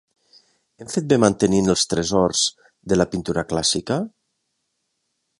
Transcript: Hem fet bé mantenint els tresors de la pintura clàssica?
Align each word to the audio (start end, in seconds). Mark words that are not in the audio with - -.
Hem 0.83 0.87
fet 0.93 1.05
bé 1.11 1.17
mantenint 1.23 1.69
els 1.73 1.83
tresors 1.91 2.41
de 2.93 2.97
la 2.97 3.07
pintura 3.11 3.43
clàssica? 3.51 3.99